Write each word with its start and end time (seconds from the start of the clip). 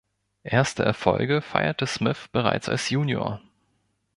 Erste 0.41 0.81
Erfolge 0.83 1.43
feierte 1.43 1.85
Smith 1.85 2.27
bereits 2.31 2.67
als 2.69 2.89
Junior. 2.89 3.39